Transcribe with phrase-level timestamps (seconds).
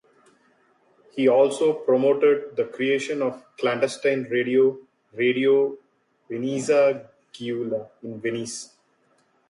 [1.15, 4.79] He also promoted the creation of the clandestine radio
[5.13, 5.77] "Radio
[6.27, 8.73] Venezia Giulia" in Venice.